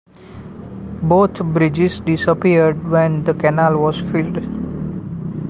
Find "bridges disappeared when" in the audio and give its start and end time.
1.43-3.23